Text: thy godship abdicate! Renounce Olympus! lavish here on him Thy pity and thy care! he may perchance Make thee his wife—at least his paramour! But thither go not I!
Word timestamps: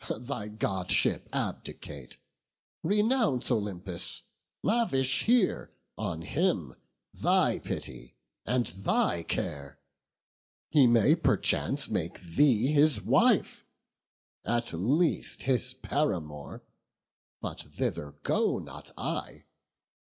thy 0.21 0.47
godship 0.47 1.29
abdicate! 1.31 2.17
Renounce 2.81 3.51
Olympus! 3.51 4.23
lavish 4.63 5.25
here 5.25 5.75
on 5.95 6.23
him 6.23 6.73
Thy 7.13 7.59
pity 7.59 8.17
and 8.43 8.65
thy 8.83 9.21
care! 9.21 9.79
he 10.71 10.87
may 10.87 11.13
perchance 11.13 11.87
Make 11.87 12.19
thee 12.19 12.71
his 12.71 12.99
wife—at 12.99 14.73
least 14.73 15.43
his 15.43 15.75
paramour! 15.75 16.63
But 17.39 17.59
thither 17.75 18.13
go 18.23 18.57
not 18.57 18.91
I! 18.97 19.45